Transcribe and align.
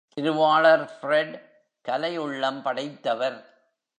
திருவாளர் 0.07 0.97
பிரெட் 1.01 1.35
கலை 1.81 2.17
உள்ளம் 2.17 2.61
படைத்தவர். 2.61 3.39